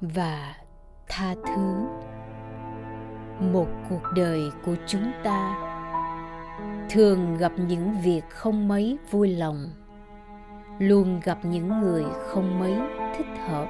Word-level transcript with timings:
và 0.00 0.54
tha 1.08 1.34
thứ. 1.46 1.86
Một 3.52 3.66
cuộc 3.90 4.02
đời 4.14 4.50
của 4.64 4.74
chúng 4.86 5.12
ta 5.24 5.54
thường 6.90 7.36
gặp 7.38 7.52
những 7.56 8.00
việc 8.04 8.30
không 8.30 8.68
mấy 8.68 8.98
vui 9.10 9.28
lòng, 9.28 9.66
luôn 10.78 11.20
gặp 11.24 11.38
những 11.42 11.80
người 11.80 12.04
không 12.26 12.58
mấy 12.60 12.74
thích 13.16 13.26
hợp. 13.48 13.66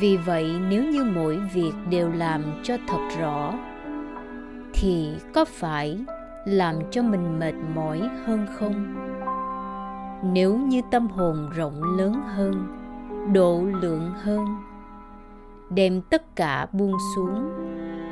Vì 0.00 0.16
vậy, 0.16 0.52
nếu 0.68 0.84
như 0.84 1.04
mỗi 1.04 1.40
việc 1.52 1.72
đều 1.90 2.12
làm 2.12 2.42
cho 2.62 2.76
thật 2.88 3.08
rõ, 3.18 3.54
thì 4.74 5.16
có 5.34 5.44
phải 5.44 6.04
làm 6.44 6.76
cho 6.90 7.02
mình 7.02 7.38
mệt 7.38 7.54
mỏi 7.74 8.10
hơn 8.24 8.46
không? 8.58 8.94
Nếu 10.32 10.56
như 10.56 10.82
tâm 10.90 11.08
hồn 11.08 11.50
rộng 11.54 11.82
lớn 11.98 12.14
hơn, 12.26 12.66
độ 13.32 13.62
lượng 13.80 14.12
hơn 14.22 14.46
đem 15.74 16.00
tất 16.10 16.36
cả 16.36 16.66
buông 16.72 16.96
xuống. 17.16 17.50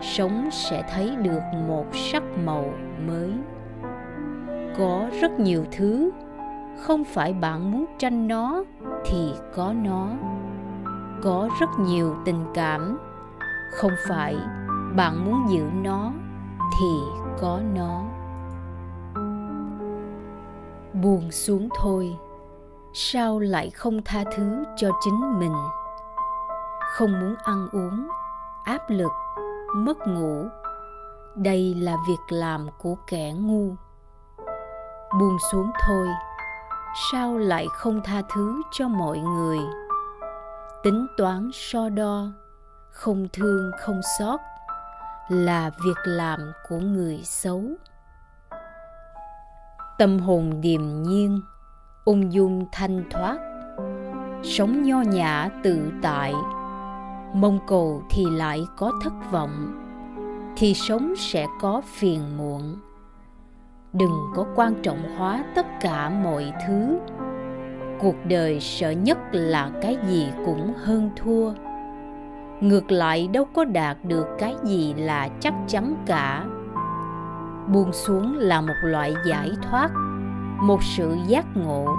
Sống 0.00 0.48
sẽ 0.52 0.84
thấy 0.94 1.16
được 1.16 1.40
một 1.68 1.86
sắc 1.92 2.22
màu 2.44 2.64
mới. 3.06 3.32
Có 4.78 5.06
rất 5.20 5.40
nhiều 5.40 5.64
thứ, 5.72 6.10
không 6.78 7.04
phải 7.04 7.32
bạn 7.32 7.72
muốn 7.72 7.84
tranh 7.98 8.28
nó 8.28 8.64
thì 9.06 9.32
có 9.54 9.74
nó. 9.82 10.08
Có 11.22 11.48
rất 11.60 11.70
nhiều 11.78 12.16
tình 12.24 12.44
cảm, 12.54 12.98
không 13.72 13.92
phải 14.08 14.36
bạn 14.96 15.24
muốn 15.24 15.44
giữ 15.48 15.64
nó 15.82 16.12
thì 16.80 16.94
có 17.40 17.60
nó. 17.74 18.02
Buông 21.02 21.30
xuống 21.30 21.68
thôi, 21.80 22.16
sao 22.92 23.38
lại 23.38 23.70
không 23.70 24.00
tha 24.04 24.24
thứ 24.36 24.64
cho 24.76 24.90
chính 25.04 25.38
mình? 25.38 25.52
Không 26.92 27.20
muốn 27.20 27.34
ăn 27.42 27.68
uống, 27.72 28.08
áp 28.64 28.82
lực, 28.88 29.12
mất 29.74 30.06
ngủ. 30.06 30.46
Đây 31.34 31.74
là 31.74 31.96
việc 32.08 32.20
làm 32.28 32.68
của 32.78 32.96
kẻ 33.06 33.32
ngu. 33.32 33.74
Buông 35.20 35.36
xuống 35.52 35.70
thôi, 35.86 36.08
sao 37.12 37.38
lại 37.38 37.66
không 37.72 38.00
tha 38.04 38.22
thứ 38.34 38.62
cho 38.72 38.88
mọi 38.88 39.18
người? 39.18 39.58
Tính 40.82 41.06
toán 41.16 41.50
so 41.52 41.88
đo, 41.88 42.26
không 42.90 43.28
thương 43.32 43.70
không 43.80 44.00
xót 44.18 44.40
là 45.28 45.70
việc 45.84 45.98
làm 46.04 46.52
của 46.68 46.78
người 46.78 47.20
xấu. 47.24 47.62
Tâm 49.98 50.18
hồn 50.18 50.60
điềm 50.60 51.02
nhiên, 51.02 51.40
ung 52.04 52.32
dung 52.32 52.66
thanh 52.72 53.04
thoát, 53.10 53.38
sống 54.42 54.82
nho 54.82 55.00
nhã 55.00 55.48
tự 55.62 55.92
tại 56.02 56.34
mong 57.34 57.58
cầu 57.66 58.02
thì 58.10 58.24
lại 58.30 58.60
có 58.76 58.92
thất 59.02 59.12
vọng, 59.30 59.74
thì 60.56 60.74
sống 60.74 61.14
sẽ 61.16 61.46
có 61.60 61.82
phiền 61.84 62.36
muộn. 62.36 62.76
Đừng 63.92 64.32
có 64.34 64.46
quan 64.54 64.74
trọng 64.82 65.16
hóa 65.16 65.44
tất 65.54 65.66
cả 65.80 66.10
mọi 66.10 66.52
thứ. 66.66 66.98
Cuộc 68.00 68.14
đời 68.24 68.60
sợ 68.60 68.90
nhất 68.90 69.18
là 69.32 69.70
cái 69.82 69.96
gì 70.08 70.26
cũng 70.46 70.72
hơn 70.84 71.10
thua. 71.16 71.52
Ngược 72.60 72.92
lại 72.92 73.28
đâu 73.28 73.44
có 73.44 73.64
đạt 73.64 73.96
được 74.04 74.26
cái 74.38 74.54
gì 74.64 74.94
là 74.94 75.28
chắc 75.40 75.54
chắn 75.66 75.94
cả. 76.06 76.44
Buông 77.72 77.92
xuống 77.92 78.36
là 78.38 78.60
một 78.60 78.74
loại 78.82 79.14
giải 79.26 79.50
thoát, 79.62 79.90
một 80.62 80.82
sự 80.82 81.16
giác 81.26 81.46
ngộ. 81.56 81.96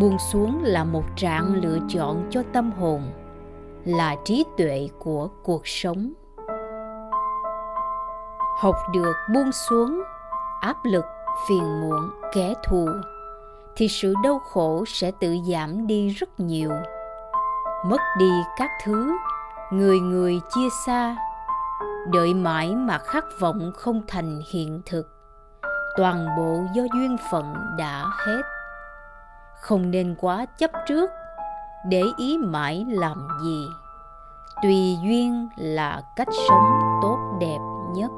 Buông 0.00 0.16
xuống 0.32 0.64
là 0.64 0.84
một 0.84 1.04
trạng 1.16 1.54
lựa 1.54 1.78
chọn 1.88 2.26
cho 2.30 2.42
tâm 2.52 2.70
hồn 2.72 3.02
là 3.88 4.16
trí 4.24 4.44
tuệ 4.56 4.88
của 4.98 5.28
cuộc 5.42 5.62
sống. 5.64 6.12
Học 8.60 8.74
được 8.92 9.12
buông 9.34 9.52
xuống 9.52 10.02
áp 10.60 10.76
lực 10.84 11.04
phiền 11.48 11.80
muộn, 11.80 12.10
kẻ 12.32 12.54
thù, 12.64 12.88
thì 13.76 13.88
sự 13.88 14.14
đau 14.24 14.38
khổ 14.38 14.84
sẽ 14.86 15.10
tự 15.20 15.36
giảm 15.52 15.86
đi 15.86 16.08
rất 16.08 16.40
nhiều. 16.40 16.70
Mất 17.86 18.00
đi 18.18 18.30
các 18.58 18.70
thứ 18.84 19.12
người 19.70 20.00
người 20.00 20.40
chia 20.54 20.68
xa, 20.86 21.16
đợi 22.12 22.34
mãi 22.34 22.74
mà 22.74 22.98
khát 22.98 23.24
vọng 23.40 23.72
không 23.76 24.02
thành 24.08 24.40
hiện 24.52 24.82
thực. 24.86 25.08
Toàn 25.96 26.28
bộ 26.36 26.60
do 26.74 26.82
duyên 26.94 27.16
phận 27.30 27.54
đã 27.78 28.04
hết. 28.26 28.42
Không 29.60 29.90
nên 29.90 30.14
quá 30.18 30.46
chấp 30.58 30.70
trước 30.86 31.10
để 31.88 32.02
ý 32.16 32.38
mãi 32.38 32.86
làm 32.88 33.28
gì. 33.42 33.68
Tùy 34.62 34.96
duyên 35.02 35.48
là 35.56 36.02
cách 36.16 36.28
sống 36.48 36.78
tốt 37.02 37.18
đẹp 37.40 37.58
nhất. 37.94 38.10